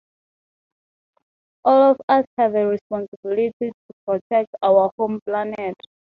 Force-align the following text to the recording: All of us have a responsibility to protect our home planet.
All 1.63 1.91
of 1.91 2.01
us 2.09 2.25
have 2.39 2.55
a 2.55 2.65
responsibility 2.65 3.53
to 3.61 3.71
protect 4.07 4.49
our 4.63 4.89
home 4.97 5.19
planet. 5.27 5.75